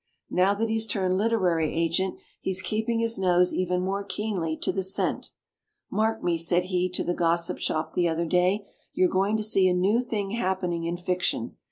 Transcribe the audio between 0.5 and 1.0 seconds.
THE GOSSIP SHOP 95 that he's